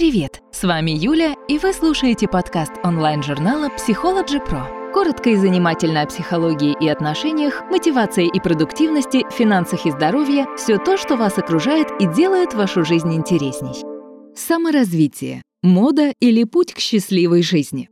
Привет! 0.00 0.40
С 0.50 0.62
вами 0.62 0.92
Юля, 0.92 1.34
и 1.46 1.58
вы 1.58 1.74
слушаете 1.74 2.26
подкаст 2.26 2.72
онлайн-журнала 2.82 3.68
Psychology 3.76 4.40
Pro. 4.42 4.92
Коротко 4.94 5.28
и 5.28 5.36
занимательно 5.36 6.00
о 6.00 6.06
психологии 6.06 6.74
и 6.80 6.88
отношениях, 6.88 7.64
мотивации 7.70 8.26
и 8.26 8.40
продуктивности, 8.40 9.26
финансах 9.30 9.84
и 9.84 9.90
здоровье– 9.90 10.46
все 10.56 10.78
то, 10.78 10.96
что 10.96 11.16
вас 11.16 11.36
окружает 11.36 11.88
и 12.00 12.06
делает 12.06 12.54
вашу 12.54 12.82
жизнь 12.82 13.12
интересней. 13.12 13.74
Саморазвитие. 14.34 15.42
Мода 15.62 16.14
или 16.18 16.44
путь 16.44 16.72
к 16.72 16.78
счастливой 16.78 17.42
жизни. 17.42 17.90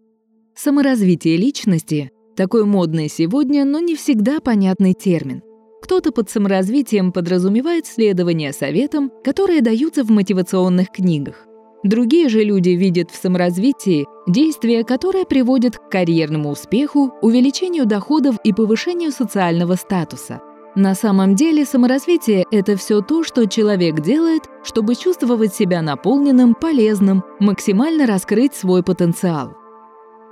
Саморазвитие 0.57 1.37
личности– 1.37 2.11
такой 2.37 2.65
модный 2.65 3.11
сегодня, 3.11 3.67
но 3.67 3.81
не 3.81 3.95
всегда 3.95 4.41
понятный 4.41 4.95
термин. 4.95 5.43
Кто-то 5.83 6.11
под 6.13 6.31
саморазвитием 6.31 7.13
подразумевает 7.13 7.85
следование 7.85 8.55
советам, 8.55 9.13
которые 9.23 9.61
даются 9.61 10.05
в 10.05 10.11
мотивационных 10.11 10.91
книгах. 10.91 11.48
Другие 11.85 12.29
же 12.29 12.43
люди 12.43 12.71
видят 12.71 13.11
в 13.11 13.17
саморазвитии 13.17 14.07
действия, 14.27 14.83
которые 14.83 15.25
приводят 15.25 15.79
к 15.79 15.89
карьерному 15.89 16.51
успеху, 16.51 17.13
увеличению 17.23 17.87
доходов 17.87 18.37
и 18.43 18.53
повышению 18.53 19.13
социального 19.13 19.77
статуса. 19.77 20.41
На 20.75 20.95
самом 20.95 21.35
деле 21.35 21.65
саморазвитие— 21.65 22.45
это 22.51 22.77
все 22.77 23.01
то, 23.01 23.23
что 23.23 23.47
человек 23.47 24.01
делает, 24.01 24.43
чтобы 24.65 24.97
чувствовать 24.97 25.55
себя 25.55 25.81
наполненным, 25.83 26.55
полезным, 26.55 27.25
максимально 27.41 28.07
раскрыть 28.07 28.55
свой 28.55 28.83
потенциал. 28.83 29.55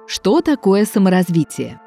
Что 0.06 0.40
такое 0.40 0.84
саморазвитие? 0.84 1.80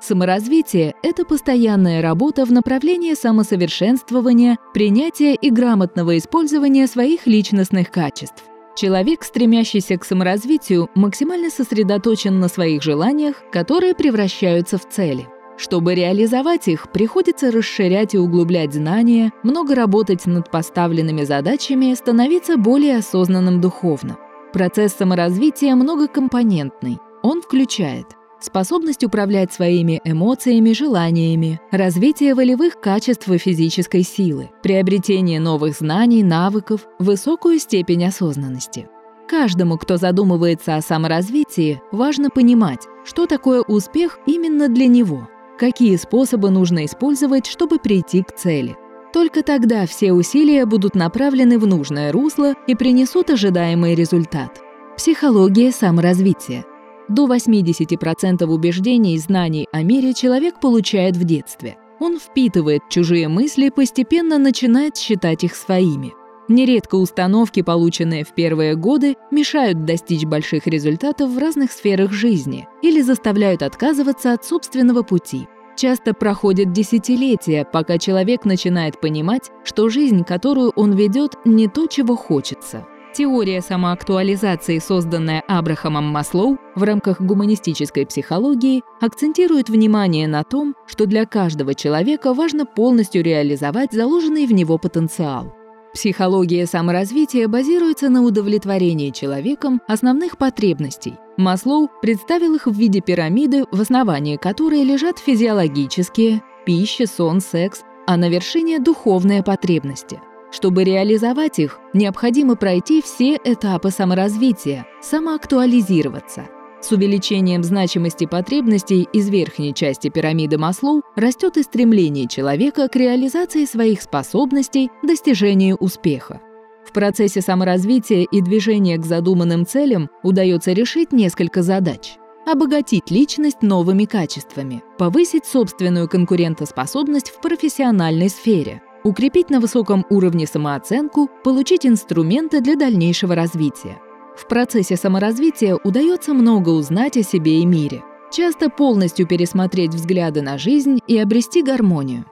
Саморазвитие— 0.00 0.94
это 1.02 1.24
постоянная 1.24 2.02
работа 2.02 2.44
в 2.44 2.52
направлении 2.52 3.14
самосовершенствования, 3.14 4.58
принятия 4.74 5.34
и 5.34 5.50
грамотного 5.50 6.18
использования 6.18 6.86
своих 6.86 7.26
личностных 7.26 7.90
качеств. 7.90 8.51
Человек, 8.74 9.22
стремящийся 9.22 9.98
к 9.98 10.04
саморазвитию, 10.04 10.88
максимально 10.94 11.50
сосредоточен 11.50 12.40
на 12.40 12.48
своих 12.48 12.82
желаниях, 12.82 13.42
которые 13.52 13.94
превращаются 13.94 14.78
в 14.78 14.88
цели. 14.88 15.28
Чтобы 15.58 15.94
реализовать 15.94 16.68
их, 16.68 16.90
приходится 16.90 17.50
расширять 17.50 18.14
и 18.14 18.18
углублять 18.18 18.72
знания, 18.72 19.32
много 19.42 19.74
работать 19.74 20.26
над 20.26 20.50
поставленными 20.50 21.24
задачами, 21.24 21.94
становиться 21.94 22.56
более 22.56 22.96
осознанным 22.96 23.60
духовно. 23.60 24.16
Процесс 24.52 24.94
саморазвития 24.94 25.74
многокомпонентный. 25.76 26.98
Он 27.22 27.42
включает 27.42 28.06
способность 28.44 29.04
управлять 29.04 29.52
своими 29.52 30.00
эмоциями, 30.04 30.72
желаниями, 30.72 31.60
развитие 31.70 32.34
волевых 32.34 32.80
качеств 32.80 33.28
и 33.28 33.38
физической 33.38 34.02
силы, 34.02 34.50
приобретение 34.62 35.40
новых 35.40 35.74
знаний, 35.74 36.22
навыков, 36.22 36.86
высокую 36.98 37.58
степень 37.58 38.04
осознанности. 38.06 38.88
Каждому, 39.28 39.78
кто 39.78 39.96
задумывается 39.96 40.76
о 40.76 40.82
саморазвитии, 40.82 41.80
важно 41.90 42.28
понимать, 42.28 42.86
что 43.04 43.26
такое 43.26 43.62
успех 43.62 44.18
именно 44.26 44.68
для 44.68 44.86
него, 44.86 45.28
какие 45.58 45.96
способы 45.96 46.50
нужно 46.50 46.84
использовать, 46.84 47.46
чтобы 47.46 47.78
прийти 47.78 48.22
к 48.22 48.34
цели. 48.34 48.76
Только 49.12 49.42
тогда 49.42 49.86
все 49.86 50.12
усилия 50.12 50.66
будут 50.66 50.94
направлены 50.94 51.58
в 51.58 51.66
нужное 51.66 52.12
русло 52.12 52.54
и 52.66 52.74
принесут 52.74 53.30
ожидаемый 53.30 53.94
результат. 53.94 54.60
Психология 54.96 55.70
саморазвития– 55.70 56.64
до 57.08 57.26
80% 57.26 58.44
убеждений 58.44 59.14
и 59.14 59.18
знаний 59.18 59.68
о 59.72 59.82
мире 59.82 60.14
человек 60.14 60.60
получает 60.60 61.16
в 61.16 61.24
детстве. 61.24 61.76
Он 62.00 62.18
впитывает 62.18 62.82
чужие 62.88 63.28
мысли, 63.28 63.68
постепенно 63.68 64.38
начинает 64.38 64.96
считать 64.96 65.44
их 65.44 65.54
своими. 65.54 66.14
Нередко 66.48 66.96
установки, 66.96 67.62
полученные 67.62 68.24
в 68.24 68.34
первые 68.34 68.74
годы, 68.74 69.16
мешают 69.30 69.84
достичь 69.84 70.24
больших 70.24 70.66
результатов 70.66 71.30
в 71.30 71.38
разных 71.38 71.70
сферах 71.70 72.10
жизни 72.12 72.66
или 72.82 73.00
заставляют 73.00 73.62
отказываться 73.62 74.32
от 74.32 74.44
собственного 74.44 75.02
пути. 75.02 75.46
Часто 75.76 76.12
проходят 76.12 76.72
десятилетия, 76.72 77.64
пока 77.64 77.96
человек 77.98 78.44
начинает 78.44 79.00
понимать, 79.00 79.50
что 79.64 79.88
жизнь, 79.88 80.24
которую 80.24 80.72
он 80.76 80.92
ведет, 80.92 81.36
не 81.44 81.68
то, 81.68 81.86
чего 81.86 82.16
хочется. 82.16 82.86
Теория 83.14 83.60
самоактуализации, 83.60 84.78
созданная 84.78 85.42
Абрахамом 85.46 86.04
Маслоу 86.04 86.56
в 86.74 86.82
рамках 86.82 87.20
гуманистической 87.20 88.06
психологии, 88.06 88.82
акцентирует 89.02 89.68
внимание 89.68 90.26
на 90.26 90.44
том, 90.44 90.74
что 90.86 91.04
для 91.04 91.26
каждого 91.26 91.74
человека 91.74 92.32
важно 92.32 92.64
полностью 92.64 93.22
реализовать 93.22 93.92
заложенный 93.92 94.46
в 94.46 94.52
него 94.52 94.78
потенциал. 94.78 95.54
Психология 95.92 96.64
саморазвития 96.64 97.48
базируется 97.48 98.08
на 98.08 98.22
удовлетворении 98.22 99.10
человеком 99.10 99.82
основных 99.86 100.38
потребностей. 100.38 101.16
Маслоу 101.36 101.90
представил 102.00 102.54
их 102.54 102.66
в 102.66 102.72
виде 102.72 103.02
пирамиды, 103.02 103.66
в 103.70 103.78
основании 103.78 104.36
которой 104.36 104.84
лежат 104.84 105.18
физиологические– 105.18 106.42
пища, 106.64 107.06
сон, 107.06 107.42
секс, 107.42 107.82
а 108.06 108.16
на 108.16 108.30
вершине– 108.30 108.78
духовные 108.80 109.42
потребности– 109.42 110.18
чтобы 110.52 110.84
реализовать 110.84 111.58
их, 111.58 111.80
необходимо 111.94 112.54
пройти 112.54 113.02
все 113.02 113.38
этапы 113.42 113.90
саморазвития, 113.90 114.86
самоактуализироваться. 115.00 116.44
С 116.80 116.90
увеличением 116.90 117.62
значимости 117.62 118.26
потребностей 118.26 119.08
из 119.12 119.28
верхней 119.28 119.72
части 119.72 120.08
пирамиды 120.08 120.58
Маслоу 120.58 121.02
растет 121.16 121.56
и 121.56 121.62
стремление 121.62 122.26
человека 122.28 122.88
к 122.88 122.96
реализации 122.96 123.64
своих 123.64 124.02
способностей, 124.02 124.90
достижению 125.02 125.76
успеха. 125.76 126.40
В 126.84 126.92
процессе 126.92 127.40
саморазвития 127.40 128.26
и 128.30 128.40
движения 128.42 128.98
к 128.98 129.06
задуманным 129.06 129.64
целям 129.64 130.10
удается 130.24 130.72
решить 130.72 131.12
несколько 131.12 131.62
задач. 131.62 132.16
Обогатить 132.44 133.12
личность 133.12 133.62
новыми 133.62 134.04
качествами, 134.04 134.82
повысить 134.98 135.46
собственную 135.46 136.08
конкурентоспособность 136.08 137.30
в 137.30 137.40
профессиональной 137.40 138.28
сфере– 138.28 138.82
укрепить 139.04 139.50
на 139.50 139.60
высоком 139.60 140.06
уровне 140.10 140.46
самооценку, 140.46 141.28
получить 141.44 141.86
инструменты 141.86 142.60
для 142.60 142.76
дальнейшего 142.76 143.34
развития. 143.34 143.98
В 144.36 144.46
процессе 144.46 144.96
саморазвития 144.96 145.76
удается 145.84 146.32
много 146.32 146.70
узнать 146.70 147.16
о 147.16 147.22
себе 147.22 147.60
и 147.60 147.66
мире, 147.66 148.02
часто 148.30 148.70
полностью 148.70 149.26
пересмотреть 149.26 149.94
взгляды 149.94 150.40
на 150.42 150.56
жизнь 150.58 151.00
и 151.06 151.18
обрести 151.18 151.62
гармонию. 151.62 152.24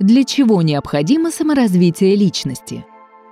Для 0.00 0.24
чего 0.24 0.62
необходимо 0.62 1.30
саморазвитие 1.30 2.16
личности? 2.16 2.84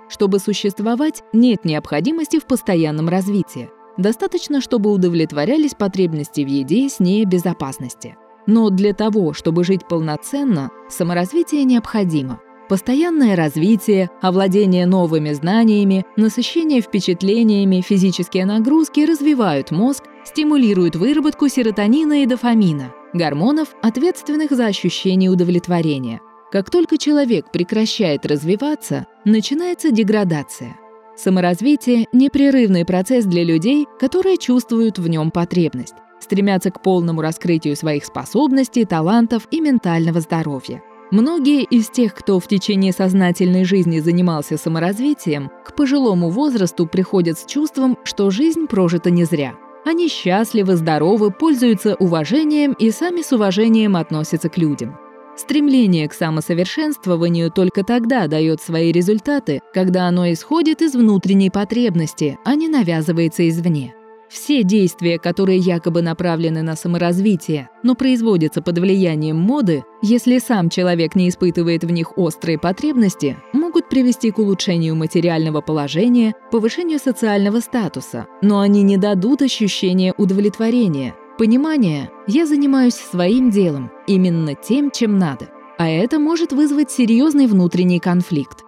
Чтобы 0.07 0.39
существовать, 0.39 1.23
нет 1.33 1.65
необходимости 1.65 2.39
в 2.39 2.45
постоянном 2.45 3.09
развитии. 3.09 3.69
Достаточно, 3.97 4.61
чтобы 4.61 4.91
удовлетворялись 4.91 5.75
потребности 5.75 6.41
в 6.41 6.47
еде, 6.47 6.87
сне 6.89 7.21
и 7.21 7.25
безопасности. 7.25 8.15
Но 8.47 8.69
для 8.69 8.93
того, 8.93 9.33
чтобы 9.33 9.63
жить 9.63 9.87
полноценно, 9.87 10.71
саморазвитие 10.89 11.63
необходимо– 11.63 12.39
Постоянное 12.73 13.35
развитие, 13.35 14.09
овладение 14.19 14.87
новыми 14.87 15.31
знаниями, 15.33 16.07
насыщение 16.15 16.81
впечатлениями, 16.81 17.81
физические 17.81 18.47
нагрузки 18.47 19.01
развивают 19.01 19.69
мозг, 19.69 20.05
стимулируют 20.25 20.95
выработку 20.95 21.49
серотонина 21.49 22.23
и 22.23 22.25
дофамина, 22.25 22.91
гормонов, 23.13 23.75
ответственных 23.83 24.49
за 24.49 24.65
ощущение 24.65 25.29
удовлетворения. 25.29 26.19
Как 26.51 26.71
только 26.71 26.97
человек 26.97 27.51
прекращает 27.51 28.25
развиваться, 28.25 29.05
начинается 29.23 29.91
деградация. 29.91 30.75
Саморазвитие– 31.15 32.07
непрерывный 32.11 32.85
процесс 32.85 33.25
для 33.25 33.43
людей, 33.43 33.85
которые 33.99 34.37
чувствуют 34.39 34.97
в 34.97 35.07
нем 35.07 35.29
потребность, 35.29 35.93
стремятся 36.19 36.71
к 36.71 36.81
полному 36.81 37.21
раскрытию 37.21 37.75
своих 37.75 38.03
способностей, 38.03 38.83
талантов 38.83 39.47
и 39.51 39.61
ментального 39.61 40.21
здоровья. 40.21 40.81
Многие 41.13 41.61
из 41.61 41.89
тех, 41.89 42.15
кто 42.15 42.39
в 42.39 42.47
течение 42.47 42.91
сознательной 42.91 43.65
жизни 43.65 43.99
занимался 43.99 44.57
саморазвитием, 44.57 45.51
к 45.63 45.75
пожилому 45.75 46.31
возрасту 46.31 46.87
приходят 46.87 47.37
с 47.37 47.45
чувством, 47.45 47.99
что 48.03 48.31
жизнь 48.31 48.65
прожита 48.65 49.11
не 49.11 49.23
зря. 49.23 49.53
Они 49.85 50.07
счастливы, 50.07 50.75
здоровы, 50.75 51.29
пользуются 51.29 51.93
уважением 51.93 52.73
и 52.73 52.89
сами 52.89 53.21
с 53.21 53.31
уважением 53.31 53.95
относятся 53.95 54.49
к 54.49 54.57
людям. 54.57 54.97
Стремление 55.37 56.09
к 56.09 56.13
самосовершенствованию 56.13 57.51
только 57.51 57.83
тогда 57.83 58.25
дает 58.25 58.59
свои 58.59 58.91
результаты, 58.91 59.61
когда 59.71 60.07
оно 60.07 60.31
исходит 60.33 60.81
из 60.81 60.95
внутренней 60.95 61.51
потребности, 61.51 62.39
а 62.43 62.55
не 62.55 62.67
навязывается 62.67 63.47
извне. 63.47 63.93
Все 64.33 64.63
действия, 64.63 65.19
которые 65.19 65.59
якобы 65.59 66.01
направлены 66.01 66.63
на 66.63 66.75
саморазвитие, 66.75 67.69
но 67.83 67.93
производятся 67.93 68.63
под 68.63 68.79
влиянием 68.79 69.37
моды, 69.37 69.85
если 70.01 70.39
сам 70.39 70.71
человек 70.71 71.13
не 71.13 71.29
испытывает 71.29 71.83
в 71.83 71.91
них 71.91 72.17
острые 72.17 72.57
потребности, 72.57 73.37
могут 73.53 73.89
привести 73.89 74.31
к 74.31 74.39
улучшению 74.39 74.95
материального 74.95 75.61
положения, 75.61 76.33
повышению 76.49 76.97
социального 76.97 77.59
статуса, 77.59 78.25
но 78.41 78.59
они 78.59 78.81
не 78.81 78.97
дадут 78.97 79.43
ощущения 79.43 80.15
удовлетворения, 80.17 81.13
понимания 81.37 82.09
«я 82.25 82.47
занимаюсь 82.47 82.95
своим 82.95 83.51
делом, 83.51 83.91
именно 84.07 84.55
тем, 84.55 84.89
чем 84.89 85.19
надо». 85.19 85.49
А 85.77 85.87
это 85.87 86.17
может 86.17 86.53
вызвать 86.53 86.89
серьезный 86.89 87.45
внутренний 87.45 87.99
конфликт. 87.99 88.63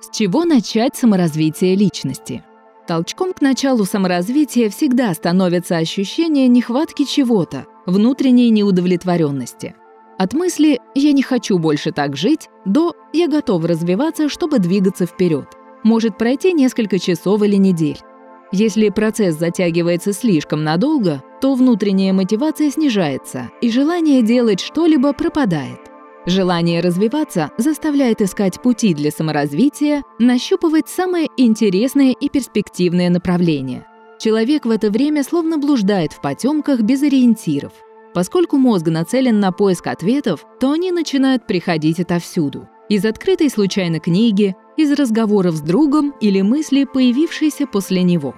С 0.00 0.16
чего 0.16 0.46
начать 0.46 0.96
саморазвитие 0.96 1.74
личности? 1.74 2.42
Толчком 2.86 3.32
к 3.32 3.40
началу 3.40 3.84
саморазвития 3.84 4.68
всегда 4.68 5.14
становится 5.14 5.76
ощущение 5.76 6.48
нехватки 6.48 7.04
чего-то, 7.04 7.66
внутренней 7.86 8.50
неудовлетворенности. 8.50 9.74
От 10.18 10.34
мысли 10.34 10.80
«я 10.94 11.12
не 11.12 11.22
хочу 11.22 11.58
больше 11.58 11.92
так 11.92 12.16
жить» 12.16 12.48
до 12.64 12.94
«я 13.12 13.28
готов 13.28 13.64
развиваться, 13.64 14.28
чтобы 14.28 14.58
двигаться 14.58 15.06
вперед» 15.06 15.46
может 15.82 16.18
пройти 16.18 16.52
несколько 16.52 16.98
часов 16.98 17.42
или 17.42 17.56
недель. 17.56 17.98
Если 18.52 18.88
процесс 18.88 19.36
затягивается 19.36 20.12
слишком 20.12 20.64
надолго, 20.64 21.22
то 21.40 21.54
внутренняя 21.54 22.12
мотивация 22.12 22.70
снижается, 22.70 23.50
и 23.60 23.70
желание 23.70 24.22
делать 24.22 24.60
что-либо 24.60 25.12
пропадает. 25.12 25.89
Желание 26.26 26.80
развиваться 26.80 27.50
заставляет 27.56 28.20
искать 28.20 28.60
пути 28.60 28.92
для 28.92 29.10
саморазвития, 29.10 30.02
нащупывать 30.18 30.88
самое 30.88 31.28
интересное 31.38 32.12
и 32.12 32.28
перспективное 32.28 33.08
направление. 33.08 33.86
Человек 34.18 34.66
в 34.66 34.70
это 34.70 34.90
время 34.90 35.24
словно 35.24 35.56
блуждает 35.56 36.12
в 36.12 36.20
потемках 36.20 36.82
без 36.82 37.02
ориентиров. 37.02 37.72
Поскольку 38.12 38.58
мозг 38.58 38.86
нацелен 38.88 39.40
на 39.40 39.50
поиск 39.50 39.86
ответов, 39.86 40.44
то 40.58 40.72
они 40.72 40.90
начинают 40.90 41.46
приходить 41.46 42.00
отовсюду. 42.00 42.68
Из 42.90 43.04
открытой 43.06 43.48
случайно 43.48 43.98
книги, 43.98 44.56
из 44.76 44.92
разговоров 44.92 45.54
с 45.54 45.60
другом 45.60 46.12
или 46.20 46.42
мысли, 46.42 46.84
появившейся 46.84 47.66
после 47.66 48.02
него. 48.02 48.34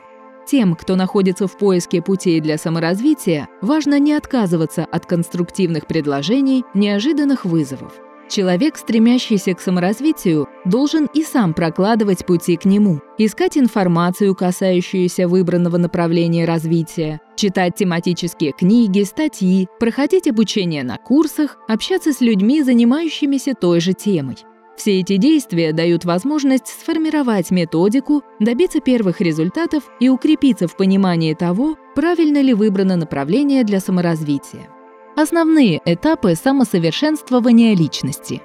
Тем, 0.47 0.75
кто 0.75 0.97
находится 0.97 1.47
в 1.47 1.57
поиске 1.57 2.03
путей 2.03 2.41
для 2.41 2.59
саморазвития, 2.59 3.49
важно 3.61 3.99
не 3.99 4.13
отказываться 4.15 4.85
от 4.85 5.07
конструктивных 5.07 5.87
предложений, 5.87 6.65
неожиданных 6.75 7.45
вызовов. 7.45 7.93
Человек, 8.29 8.79
стремящийся 8.79 9.55
к 9.55 9.61
саморазвитию, 9.61 10.49
должен 10.65 11.07
и 11.13 11.23
сам 11.23 11.53
прокладывать 11.53 12.25
пути 12.25 12.57
к 12.57 12.65
нему, 12.65 13.01
искать 13.19 13.59
информацию, 13.59 14.35
касающуюся 14.35 15.29
выбранного 15.29 15.77
направления 15.77 16.47
развития, 16.47 17.21
читать 17.37 17.75
тематические 17.77 18.53
книги, 18.53 19.03
статьи, 19.03 19.69
проходить 19.79 20.29
обучение 20.29 20.83
на 20.83 20.97
курсах, 20.97 21.59
общаться 21.69 22.15
с 22.15 22.23
людьми, 22.23 22.63
занимающимися 22.63 23.53
той 23.55 23.81
же 23.81 23.93
темой. 23.93 24.37
Все 24.77 25.01
эти 25.01 25.17
действия 25.17 25.73
дают 25.73 26.05
возможность 26.05 26.69
сформировать 26.69 27.51
методику, 27.51 28.23
добиться 28.41 28.81
первых 28.81 29.21
результатов 29.21 29.85
и 30.01 30.09
укрепиться 30.09 30.67
в 30.67 30.77
понимании 30.77 31.35
того, 31.35 31.77
правильно 31.95 32.41
ли 32.41 32.55
выбрано 32.55 32.97
направление 32.97 33.65
для 33.65 33.81
саморазвития. 33.81 34.69
Основные 35.15 35.81
этапы 35.85 36.35
самосовершенствования 36.35 37.77
личности. 37.77 38.41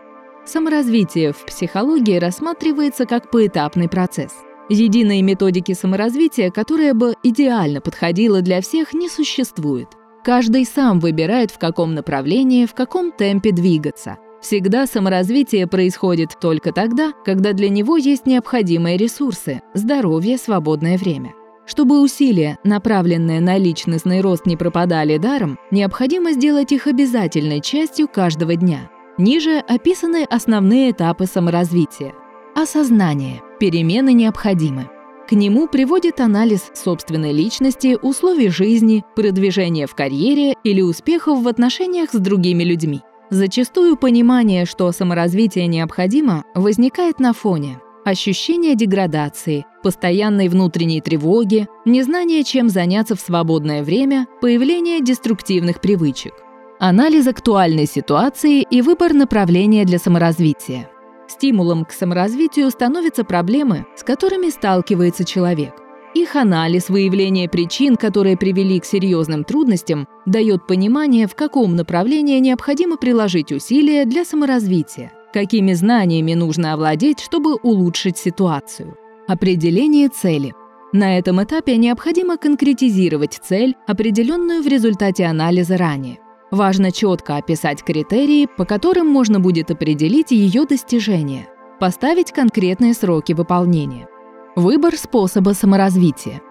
Саморазвитие 0.46 1.32
в 1.32 1.46
психологии 1.46 2.18
рассматривается 2.18 3.06
как 3.06 3.32
поэтапный 3.32 3.88
процесс. 3.88 4.34
Единой 4.70 5.22
методики 5.22 5.74
саморазвития, 5.74 6.52
которая 6.52 6.94
бы 6.94 7.16
идеально 7.24 7.80
подходила 7.80 8.42
для 8.42 8.62
всех, 8.62 8.94
не 8.94 9.08
существует. 9.08 9.88
Каждый 10.26 10.66
сам 10.66 11.00
выбирает, 11.00 11.52
в 11.52 11.58
каком 11.58 11.94
направлении, 11.96 12.66
в 12.66 12.74
каком 12.74 13.14
темпе 13.14 13.52
двигаться– 13.52 14.18
Всегда 14.42 14.86
саморазвитие 14.86 15.68
происходит 15.68 16.38
только 16.40 16.72
тогда, 16.72 17.12
когда 17.26 17.54
для 17.54 17.70
него 17.70 17.98
есть 17.98 18.26
необходимые 18.26 18.98
ресурсы– 18.98 19.62
здоровье, 19.74 20.38
свободное 20.38 20.98
время. 20.98 21.34
Чтобы 21.66 22.02
усилия, 22.02 22.58
направленные 22.64 23.42
на 23.42 23.58
личностный 23.58 24.22
рост, 24.22 24.46
не 24.46 24.56
пропадали 24.56 25.18
даром, 25.18 25.60
необходимо 25.70 26.32
сделать 26.32 26.72
их 26.72 26.88
обязательной 26.88 27.62
частью 27.62 28.08
каждого 28.08 28.56
дня. 28.56 28.90
Ниже 29.18 29.58
описаны 29.68 30.24
основные 30.30 30.92
этапы 30.92 31.26
саморазвития. 31.26 32.14
Осознание. 32.56 33.42
Перемены 33.60 34.14
необходимы. 34.14 34.90
К 35.28 35.34
нему 35.34 35.68
приводит 35.68 36.22
анализ 36.22 36.72
собственной 36.74 37.34
личности, 37.34 37.98
условий 38.02 38.48
жизни, 38.48 39.04
продвижения 39.16 39.88
в 39.88 39.94
карьере 39.94 40.54
или 40.64 40.82
успехов 40.82 41.42
в 41.42 41.48
отношениях 41.50 42.12
с 42.14 42.18
другими 42.18 42.64
людьми. 42.64 43.02
Зачастую 43.30 43.98
понимание, 43.98 44.66
что 44.66 44.92
саморазвитие 44.92 45.68
необходимо, 45.68 46.46
возникает 46.56 47.20
на 47.20 47.34
фоне 47.34 47.80
ощущения 48.06 48.74
деградации, 48.74 49.66
постоянной 49.84 50.48
внутренней 50.48 51.02
тревоги, 51.02 51.68
незнания, 51.84 52.46
чем 52.46 52.70
заняться 52.70 53.18
в 53.18 53.20
свободное 53.20 53.84
время, 53.84 54.28
появления 54.40 55.02
деструктивных 55.02 55.82
привычек. 55.82 56.34
Анализ 56.80 57.28
актуальной 57.28 57.86
ситуации 57.86 58.62
и 58.62 58.82
выбор 58.82 59.14
направления 59.14 59.84
для 59.84 60.00
саморазвития. 60.00 60.90
Стимулом 61.28 61.84
к 61.84 61.92
саморазвитию 61.92 62.70
становятся 62.72 63.26
проблемы, 63.26 63.86
с 63.98 64.04
которыми 64.04 64.50
сталкивается 64.50 65.26
человек. 65.26 65.74
Их 66.18 66.36
анализ, 66.36 66.90
выявление 66.90 67.48
причин, 67.48 67.96
которые 67.96 68.38
привели 68.38 68.80
к 68.80 68.86
серьезным 68.86 69.44
трудностям, 69.44 70.08
дает 70.26 70.66
понимание, 70.66 71.28
в 71.28 71.36
каком 71.36 71.76
направлении 71.76 72.40
необходимо 72.40 72.98
приложить 72.98 73.52
усилия 73.52 74.04
для 74.04 74.26
саморазвития, 74.26 75.12
какими 75.32 75.74
знаниями 75.74 76.34
нужно 76.34 76.74
овладеть, 76.74 77.20
чтобы 77.20 77.54
улучшить 77.54 78.18
ситуацию. 78.18 78.98
Определение 79.28 80.10
цели. 80.10 80.56
На 80.92 81.20
этом 81.20 81.44
этапе 81.44 81.78
необходимо 81.78 82.38
конкретизировать 82.38 83.40
цель, 83.40 83.76
определенную 83.86 84.64
в 84.64 84.68
результате 84.68 85.26
анализа 85.26 85.78
ранее. 85.78 86.18
Важно 86.50 86.92
четко 86.92 87.38
описать 87.38 87.84
критерии, 87.84 88.48
по 88.58 88.66
которым 88.66 89.06
можно 89.06 89.40
будет 89.40 89.70
определить 89.70 90.32
ее 90.32 90.66
достижение, 90.66 91.48
поставить 91.80 92.32
конкретные 92.32 92.96
сроки 92.96 93.34
выполнения. 93.34 94.08
Выбор 94.58 94.98
способа 94.98 95.52
саморазвития. 95.52 96.42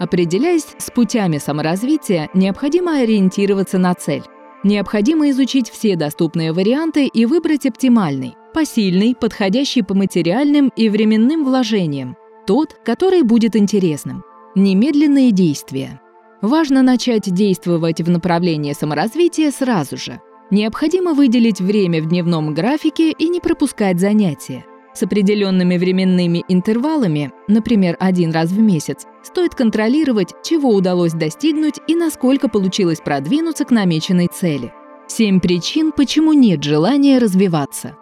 Определяясь 0.00 0.74
с 0.78 0.90
путями 0.90 1.38
саморазвития, 1.38 2.28
необходимо 2.34 2.98
ориентироваться 2.98 3.78
на 3.78 3.94
цель. 3.94 4.24
Необходимо 4.64 5.30
изучить 5.30 5.70
все 5.70 5.94
доступные 5.94 6.52
варианты 6.52 7.06
и 7.06 7.24
выбрать 7.24 7.64
оптимальный, 7.64 8.34
посильный, 8.52 9.14
подходящий 9.14 9.82
по 9.82 9.94
материальным 9.94 10.72
и 10.74 10.88
временным 10.88 11.44
вложениям, 11.44 12.16
тот, 12.48 12.74
который 12.84 13.22
будет 13.22 13.54
интересным. 13.54 14.24
Немедленные 14.56 15.30
действия. 15.30 16.00
Важно 16.40 16.82
начать 16.82 17.32
действовать 17.32 18.00
в 18.00 18.10
направлении 18.10 18.72
саморазвития 18.72 19.52
сразу 19.52 19.96
же. 19.96 20.20
Необходимо 20.50 21.14
выделить 21.14 21.60
время 21.60 22.02
в 22.02 22.08
дневном 22.08 22.54
графике 22.54 23.12
и 23.12 23.28
не 23.28 23.38
пропускать 23.38 24.00
занятия. 24.00 24.64
С 24.94 25.02
определенными 25.02 25.78
временными 25.78 26.44
интервалами, 26.48 27.32
например, 27.48 27.96
один 27.98 28.30
раз 28.30 28.50
в 28.50 28.60
месяц, 28.60 29.06
стоит 29.22 29.54
контролировать, 29.54 30.34
чего 30.44 30.68
удалось 30.70 31.12
достигнуть 31.12 31.76
и 31.88 31.94
насколько 31.94 32.48
получилось 32.48 33.00
продвинуться 33.00 33.64
к 33.64 33.70
намеченной 33.70 34.28
цели. 34.28 34.72
Семь 35.06 35.40
причин, 35.40 35.92
почему 35.92 36.34
нет 36.34 36.62
желания 36.62 37.18
развиваться. 37.18 37.96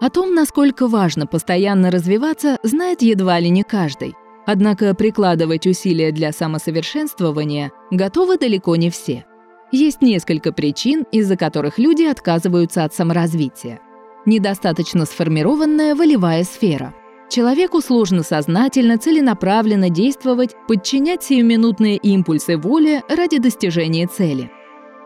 О 0.00 0.10
том, 0.10 0.34
насколько 0.34 0.88
важно 0.88 1.26
постоянно 1.26 1.90
развиваться, 1.90 2.58
знает 2.62 3.00
едва 3.00 3.40
ли 3.40 3.48
не 3.48 3.62
каждый. 3.62 4.14
Однако 4.44 4.94
прикладывать 4.94 5.66
усилия 5.66 6.12
для 6.12 6.32
самосовершенствования 6.32 7.72
готовы 7.90 8.36
далеко 8.36 8.76
не 8.76 8.90
все. 8.90 9.24
Есть 9.72 10.02
несколько 10.02 10.52
причин, 10.52 11.04
из-за 11.10 11.36
которых 11.36 11.78
люди 11.78 12.04
отказываются 12.04 12.84
от 12.84 12.94
саморазвития 12.94 13.80
недостаточно 14.26 15.06
сформированная 15.06 15.94
волевая 15.94 16.44
сфера. 16.44 16.94
Человеку 17.28 17.80
сложно 17.80 18.22
сознательно, 18.22 18.98
целенаправленно 18.98 19.90
действовать, 19.90 20.54
подчинять 20.68 21.24
сиюминутные 21.24 21.96
импульсы 21.96 22.56
воли 22.56 23.02
ради 23.08 23.38
достижения 23.38 24.06
цели. 24.06 24.50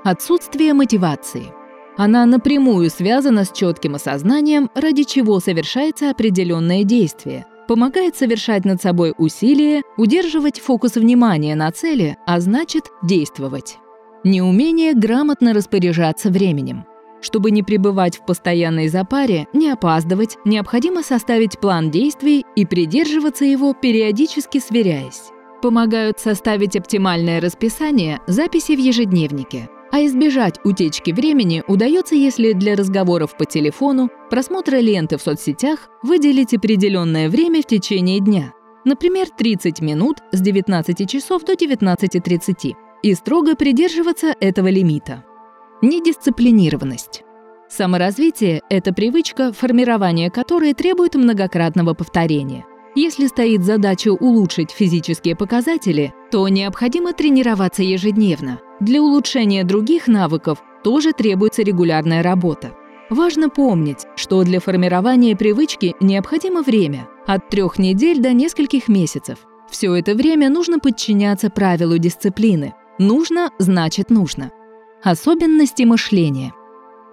Отсутствие 0.04 0.74
мотивации. 0.74 1.52
Она 1.96 2.24
напрямую 2.26 2.88
связана 2.90 3.44
с 3.44 3.52
четким 3.52 3.94
осознанием, 3.94 4.70
ради 4.74 5.02
чего 5.04 5.40
совершается 5.40 6.10
определенное 6.10 6.84
действие, 6.84 7.46
помогает 7.68 8.16
совершать 8.16 8.64
над 8.64 8.80
собой 8.80 9.14
усилия, 9.16 9.82
удерживать 9.96 10.60
фокус 10.60 10.94
внимания 10.94 11.54
на 11.54 11.70
цели, 11.72 12.16
а 12.26 12.40
значит 12.40 12.84
действовать. 13.02 13.78
Неумение 14.24 14.94
грамотно 14.94 15.52
распоряжаться 15.54 16.30
временем. 16.30 16.84
Чтобы 17.20 17.50
не 17.50 17.62
пребывать 17.62 18.16
в 18.16 18.24
постоянной 18.24 18.88
запаре, 18.88 19.46
не 19.52 19.70
опаздывать, 19.70 20.38
необходимо 20.44 21.02
составить 21.02 21.58
план 21.58 21.90
действий 21.90 22.44
и 22.56 22.64
придерживаться 22.64 23.44
его, 23.44 23.74
периодически 23.74 24.58
сверяясь. 24.58 25.30
Помогают 25.62 26.18
составить 26.18 26.76
оптимальное 26.76 27.40
расписание 27.40 28.20
записи 28.26 28.72
в 28.72 28.78
ежедневнике. 28.78 29.68
А 29.92 30.06
избежать 30.06 30.60
утечки 30.64 31.10
времени 31.10 31.64
удается, 31.66 32.14
если 32.14 32.52
для 32.52 32.76
разговоров 32.76 33.36
по 33.36 33.44
телефону, 33.44 34.08
просмотра 34.30 34.76
ленты 34.76 35.18
в 35.18 35.22
соцсетях 35.22 35.90
выделить 36.02 36.54
определенное 36.54 37.28
время 37.28 37.60
в 37.60 37.66
течение 37.66 38.20
дня. 38.20 38.54
Например, 38.84 39.26
30 39.28 39.80
минут 39.80 40.18
с 40.32 40.40
19 40.40 41.10
часов 41.10 41.44
до 41.44 41.52
19.30 41.52 42.74
и 43.02 43.14
строго 43.14 43.56
придерживаться 43.56 44.34
этого 44.40 44.68
лимита. 44.68 45.24
Недисциплинированность. 45.82 47.22
Саморазвитие– 47.66 48.60
это 48.68 48.92
привычка, 48.92 49.50
формирование 49.50 50.30
которой 50.30 50.74
требует 50.74 51.14
многократного 51.14 51.94
повторения. 51.94 52.66
Если 52.94 53.28
стоит 53.28 53.64
задача 53.64 54.10
улучшить 54.12 54.72
физические 54.72 55.36
показатели, 55.36 56.12
то 56.30 56.46
необходимо 56.48 57.14
тренироваться 57.14 57.82
ежедневно. 57.82 58.60
Для 58.80 59.00
улучшения 59.00 59.64
других 59.64 60.06
навыков 60.06 60.62
тоже 60.84 61.12
требуется 61.12 61.62
регулярная 61.62 62.22
работа. 62.22 62.72
Важно 63.08 63.48
помнить, 63.48 64.06
что 64.16 64.44
для 64.44 64.60
формирования 64.60 65.34
привычки 65.34 65.94
необходимо 65.98 66.60
время– 66.60 67.08
от 67.26 67.48
трех 67.48 67.78
недель 67.78 68.20
до 68.20 68.34
нескольких 68.34 68.88
месяцев. 68.88 69.38
Все 69.70 69.94
это 69.94 70.14
время 70.14 70.50
нужно 70.50 70.78
подчиняться 70.78 71.48
правилу 71.48 71.96
дисциплины. 71.96 72.74
Нужно– 72.98 73.50
значит 73.58 74.10
нужно. 74.10 74.50
Особенности 75.02 75.84
мышления. 75.84 76.52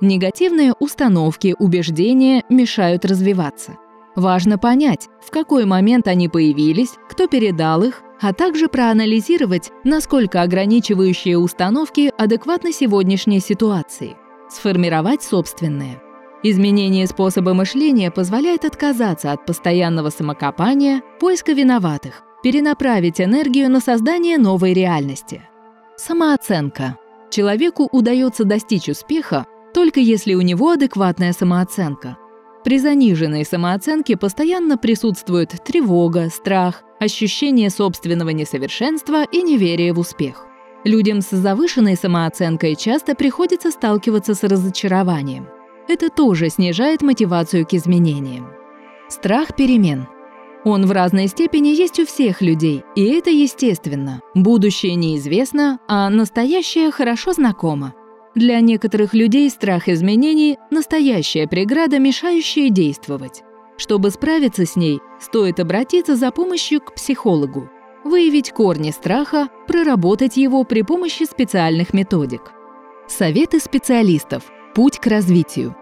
Негативные 0.02 0.74
установки, 0.80 1.56
убеждения 1.58 2.44
мешают 2.50 3.06
развиваться. 3.06 3.78
Важно 4.16 4.58
понять, 4.58 5.08
в 5.26 5.32
какой 5.32 5.66
момент 5.66 6.08
они 6.08 6.28
появились, 6.28 6.96
кто 7.10 7.28
передал 7.28 7.84
их, 7.84 8.02
а 8.20 8.34
также 8.34 8.68
проанализировать, 8.68 9.72
насколько 9.86 10.42
ограничивающие 10.42 11.38
установки 11.38 12.12
адекватны 12.18 12.74
сегодняшней 12.74 13.40
ситуации– 13.40 14.18
сформировать 14.50 15.24
собственные. 15.24 16.02
Изменение 16.44 17.08
способа 17.08 17.54
мышления 17.54 18.12
позволяет 18.12 18.66
отказаться 18.66 19.32
от 19.32 19.46
постоянного 19.46 20.10
самокопания, 20.10 21.02
поиска 21.20 21.54
виноватых, 21.54 22.24
перенаправить 22.44 23.22
энергию 23.22 23.72
на 23.72 23.80
создание 23.80 24.38
новой 24.38 24.74
реальности. 24.74 25.44
Самооценка. 25.96 26.98
Человеку 27.30 27.88
удается 27.92 28.44
достичь 28.44 28.90
успеха 28.90 29.46
только 29.74 30.00
если 30.00 30.34
у 30.34 30.42
него 30.42 30.72
адекватная 30.72 31.34
самооценка. 31.34 32.18
При 32.64 32.80
заниженной 32.80 33.46
самооценке 33.46 34.18
постоянно 34.18 34.76
присутствует 34.76 35.54
тревога, 35.64 36.30
страх, 36.30 36.82
ощущение 37.00 37.70
собственного 37.70 38.30
несовершенства 38.30 39.24
и 39.24 39.44
неверие 39.44 39.94
в 39.94 40.00
успех. 40.00 40.48
Людям 40.84 41.22
с 41.22 41.30
завышенной 41.30 41.96
самооценкой 41.96 42.76
часто 42.76 43.14
приходится 43.14 43.70
сталкиваться 43.70 44.34
с 44.34 44.44
разочарованием. 44.44 45.48
Это 45.88 46.10
тоже 46.10 46.50
снижает 46.50 47.02
мотивацию 47.02 47.66
к 47.66 47.74
изменениям. 47.74 48.50
Страх 49.10 49.56
перемен. 49.56 50.08
Он 50.68 50.86
в 50.86 50.92
разной 50.92 51.28
степени 51.28 51.70
есть 51.70 51.98
у 51.98 52.06
всех 52.06 52.42
людей, 52.42 52.84
и 52.94 53.06
это 53.06 53.30
естественно. 53.30 54.22
Будущее 54.34 54.96
неизвестно, 54.96 55.80
а 55.88 56.10
настоящее 56.10 56.92
хорошо 56.92 57.32
знакомо. 57.32 57.94
Для 58.36 58.60
некоторых 58.60 59.14
людей 59.14 59.50
страх 59.50 59.88
изменений– 59.88 60.58
настоящая 60.70 61.48
преграда, 61.48 62.00
мешающая 62.00 62.70
действовать. 62.70 63.44
Чтобы 63.78 64.12
справиться 64.12 64.66
с 64.66 64.76
ней, 64.76 65.00
стоит 65.22 65.62
обратиться 65.62 66.18
за 66.18 66.32
помощью 66.32 66.82
к 66.82 66.94
психологу 66.96 67.70
выявить 68.04 68.52
корни 68.52 68.92
страха, 68.92 69.50
проработать 69.68 70.38
его 70.38 70.64
при 70.64 70.82
помощи 70.82 71.24
специальных 71.24 71.94
методик. 71.94 72.54
Советы 73.08 73.60
специалистов. 73.60 74.44
Путь 74.74 75.00
к 75.00 75.08
развитию. 75.08 75.76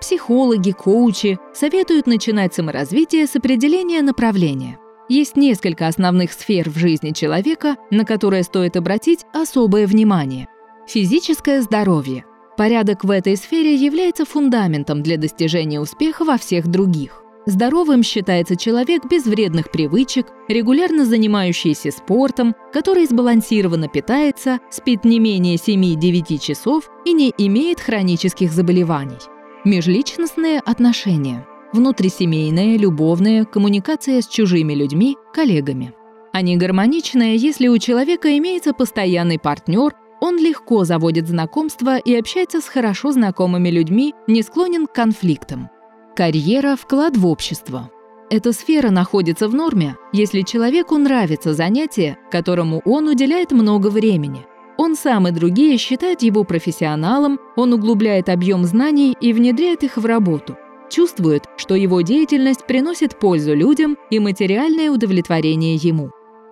Психологи, 0.00 0.72
коучи 0.72 1.38
советуют 1.54 2.06
начинать 2.06 2.54
саморазвитие 2.54 3.26
с 3.26 3.36
определения 3.36 4.02
направления. 4.02 4.78
Есть 5.08 5.36
несколько 5.36 5.86
основных 5.86 6.32
сфер 6.32 6.68
в 6.68 6.76
жизни 6.76 7.12
человека, 7.12 7.76
на 7.90 8.04
которые 8.04 8.42
стоит 8.42 8.76
обратить 8.76 9.24
особое 9.32 9.86
внимание. 9.86 10.48
Физическое 10.86 11.62
здоровье. 11.62 12.24
Порядок 12.56 13.04
в 13.04 13.10
этой 13.10 13.36
сфере 13.36 13.74
является 13.74 14.24
фундаментом 14.24 15.02
для 15.02 15.16
достижения 15.16 15.80
успеха 15.80 16.24
во 16.24 16.38
всех 16.38 16.66
других. 16.68 17.22
Здоровым 17.46 18.02
считается 18.02 18.56
человек 18.56 19.04
без 19.08 19.24
вредных 19.24 19.70
привычек, 19.70 20.26
регулярно 20.48 21.04
занимающийся 21.04 21.92
спортом, 21.92 22.56
который 22.72 23.06
сбалансированно 23.06 23.88
питается, 23.88 24.58
спит 24.68 25.04
не 25.04 25.20
менее 25.20 25.54
7-9 25.54 26.38
часов 26.38 26.90
и 27.04 27.12
не 27.12 27.32
имеет 27.38 27.80
хронических 27.80 28.50
заболеваний. 28.50 29.18
Межличностные 29.66 30.60
отношения. 30.60 31.44
Внутрисемейная, 31.72 32.78
любовная, 32.78 33.44
коммуникация 33.44 34.20
с 34.20 34.28
чужими 34.28 34.74
людьми, 34.74 35.16
коллегами. 35.34 35.92
Они 36.32 36.56
гармоничные, 36.56 37.34
если 37.34 37.66
у 37.66 37.76
человека 37.78 38.38
имеется 38.38 38.72
постоянный 38.74 39.40
партнер, 39.40 39.92
он 40.20 40.38
легко 40.38 40.84
заводит 40.84 41.26
знакомства 41.26 41.98
и 41.98 42.14
общается 42.14 42.60
с 42.60 42.66
хорошо 42.66 43.10
знакомыми 43.10 43.68
людьми, 43.68 44.14
не 44.28 44.44
склонен 44.44 44.86
к 44.86 44.92
конфликтам. 44.92 45.68
Карьера– 46.14 46.76
вклад 46.80 47.16
в 47.16 47.26
общество. 47.26 47.90
Эта 48.30 48.52
сфера 48.52 48.90
находится 48.90 49.48
в 49.48 49.54
норме, 49.56 49.96
если 50.12 50.42
человеку 50.42 50.96
нравится 50.96 51.54
занятие, 51.54 52.18
которому 52.30 52.82
он 52.84 53.08
уделяет 53.08 53.50
много 53.50 53.88
времени. 53.88 54.46
Он 54.78 54.94
сам 54.94 55.28
и 55.28 55.30
другие 55.30 55.78
считают 55.78 56.22
его 56.22 56.44
профессионалом, 56.44 57.38
он 57.56 57.72
углубляет 57.72 58.28
объем 58.28 58.64
знаний 58.64 59.16
и 59.20 59.32
внедряет 59.32 59.82
их 59.82 59.96
в 59.96 60.04
работу. 60.04 60.56
Чувствует, 60.90 61.44
что 61.56 61.74
его 61.74 62.02
деятельность 62.02 62.66
приносит 62.66 63.18
пользу 63.18 63.54
людям 63.54 63.96
и 64.10 64.18
материальное 64.18 64.90
удовлетворение 64.90 65.76
ему. 65.76 66.10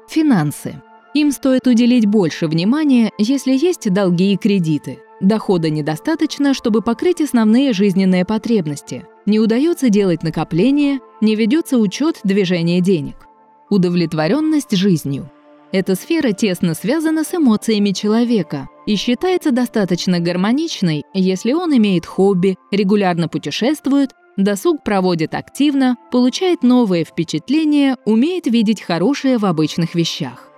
Финансы. 0.09 0.83
Им 1.15 1.31
стоит 1.31 1.67
уделить 1.67 2.07
больше 2.07 2.49
внимания, 2.49 3.13
если 3.19 3.53
есть 3.53 3.93
долги 3.93 4.33
и 4.33 4.37
кредиты. 4.37 4.99
Дохода 5.21 5.71
недостаточно, 5.71 6.55
чтобы 6.55 6.83
покрыть 6.83 7.21
основные 7.21 7.73
жизненные 7.73 8.25
потребности– 8.25 9.07
не 9.27 9.41
удается 9.41 9.89
делать 9.89 10.23
накопления, 10.23 11.01
не 11.23 11.35
ведется 11.35 11.79
учет 11.79 12.21
движения 12.25 12.81
денег. 12.83 13.27
Удовлетворенность 13.71 14.77
жизнью. 14.77 15.31
Эта 15.75 15.97
сфера 15.97 16.31
тесно 16.31 16.73
связана 16.75 17.25
с 17.25 17.35
эмоциями 17.35 17.91
человека 17.91 18.69
и 18.87 18.95
считается 18.95 19.51
достаточно 19.51 20.21
гармоничной, 20.21 21.03
если 21.15 21.53
он 21.53 21.77
имеет 21.77 22.07
хобби, 22.07 22.57
регулярно 22.71 23.27
путешествует, 23.27 24.13
досуг 24.37 24.85
проводит 24.85 25.35
активно, 25.35 25.97
получает 26.13 26.63
новые 26.63 27.03
впечатления, 27.05 27.97
умеет 28.05 28.47
видеть 28.47 28.83
хорошее 28.83 29.37
в 29.37 29.47
обычных 29.47 29.97
вещах. 29.97 30.49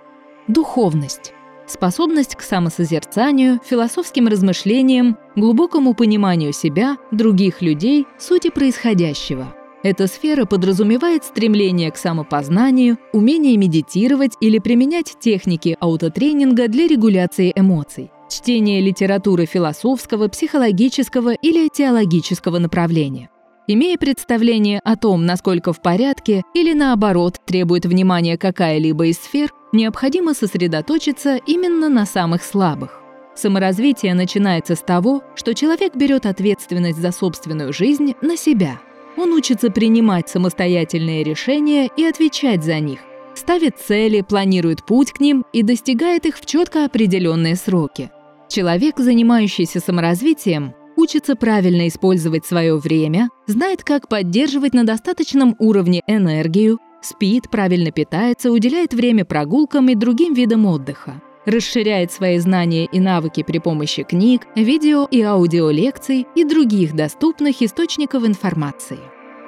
Духовность 0.47 1.33
способность 1.65 2.35
к 2.35 2.41
самосозерцанию, 2.41 3.59
философским 3.65 4.27
размышлениям, 4.27 5.17
глубокому 5.35 5.95
пониманию 5.95 6.53
себя, 6.53 6.95
других 7.11 7.63
людей, 7.63 8.05
сути 8.19 8.51
происходящего. 8.51 9.56
Эта 9.83 10.07
сфера 10.07 10.45
подразумевает 10.45 11.23
стремление 11.23 11.91
к 11.91 11.97
самопознанию, 11.97 12.97
умение 13.13 13.55
медитировать 13.57 14.33
или 14.41 14.57
применять 14.57 15.17
техники 15.19 15.77
аутотренинга 15.79 16.67
для 16.67 16.87
регуляции 16.87 17.53
эмоций, 17.55 18.11
чтение 18.29 18.81
литературы 18.81 19.45
философского, 19.45 20.27
психологического 20.29 21.33
или 21.33 21.69
теологического 21.69 22.57
направления. 22.57 23.29
Имея 23.67 23.97
представление 23.97 24.79
о 24.83 24.95
том, 24.95 25.25
насколько 25.25 25.73
в 25.73 25.81
порядке 25.81 26.43
или 26.55 26.73
наоборот 26.73 27.39
требует 27.45 27.85
внимания 27.85 28.37
какая-либо 28.37 29.07
из 29.07 29.17
сфер, 29.17 29.51
необходимо 29.73 30.33
сосредоточиться 30.33 31.35
именно 31.35 31.89
на 31.89 32.05
самых 32.05 32.43
слабых. 32.43 33.01
Саморазвитие 33.35 34.15
начинается 34.15 34.75
с 34.75 34.79
того, 34.79 35.21
что 35.35 35.53
человек 35.53 35.95
берет 35.95 36.25
ответственность 36.25 36.97
за 36.97 37.11
собственную 37.11 37.73
жизнь 37.73 38.15
на 38.21 38.37
себя. 38.37 38.79
Он 39.17 39.33
учится 39.33 39.71
принимать 39.71 40.29
самостоятельные 40.29 41.23
решения 41.23 41.89
и 41.97 42.05
отвечать 42.05 42.63
за 42.63 42.79
них, 42.79 42.99
ставит 43.33 43.77
цели, 43.77 44.21
планирует 44.21 44.85
путь 44.85 45.11
к 45.11 45.19
ним 45.19 45.43
и 45.51 45.63
достигает 45.63 46.25
их 46.27 46.37
в 46.37 46.45
четко 46.45 46.85
определенные 46.85 47.55
сроки. 47.55 48.11
Человек, 48.47 48.99
занимающийся 48.99 49.79
саморазвитием, 49.79 50.73
учится 50.95 51.35
правильно 51.35 51.87
использовать 51.87 52.45
свое 52.45 52.77
время, 52.77 53.29
знает, 53.47 53.83
как 53.83 54.07
поддерживать 54.07 54.73
на 54.73 54.85
достаточном 54.85 55.55
уровне 55.59 56.01
энергию, 56.07 56.79
спит, 57.01 57.49
правильно 57.49 57.91
питается, 57.91 58.51
уделяет 58.51 58.93
время 58.93 59.25
прогулкам 59.25 59.89
и 59.89 59.95
другим 59.95 60.33
видам 60.33 60.65
отдыха. 60.65 61.21
Расширяет 61.47 62.11
свои 62.11 62.39
знания 62.39 62.87
и 62.91 62.99
навыки 62.99 63.41
при 63.41 63.59
помощи 63.59 64.03
книг, 64.03 64.45
видео 64.55 65.07
и 65.09 65.21
аудиолекций 65.21 66.27
и 66.35 66.43
других 66.43 66.93
доступных 66.93 67.61
источников 67.61 68.25
информации. 68.25 68.99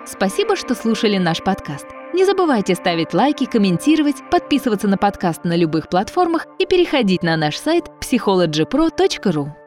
Спасибо, 0.06 0.56
что 0.56 0.76
слушали 0.76 1.18
наш 1.18 1.44
подкаст. 1.44 1.88
Не 2.14 2.24
забывайте 2.26 2.76
ставить 2.76 3.14
лайки, 3.14 3.44
комментировать, 3.44 4.16
подписываться 4.32 4.88
на 4.88 4.96
подкаст 4.96 5.44
на 5.44 5.58
любых 5.58 5.90
платформах 5.90 6.48
и 6.58 6.66
переходить 6.66 7.22
на 7.22 7.36
наш 7.36 7.58
сайт 7.58 7.92
psychologypro.ru. 8.00 9.59